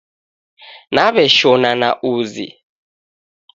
Naw'eshona 0.93 1.71
na 1.81 1.89
uzi 2.13 2.47